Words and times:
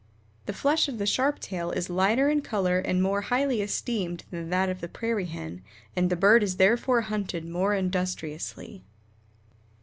The 0.47 0.53
flesh 0.53 0.87
of 0.87 0.97
the 0.97 1.05
Sharp 1.05 1.37
tail 1.37 1.69
is 1.69 1.87
lighter 1.87 2.27
in 2.27 2.41
color 2.41 2.79
and 2.79 3.03
more 3.03 3.21
highly 3.21 3.61
esteemed 3.61 4.23
than 4.31 4.49
that 4.49 4.67
of 4.67 4.81
the 4.81 4.87
Prairie 4.87 5.27
Hen, 5.27 5.61
and 5.95 6.09
the 6.09 6.15
bird 6.15 6.41
is 6.41 6.57
therefore 6.57 7.01
hunted 7.01 7.47
more 7.47 7.75
industriously. 7.75 8.83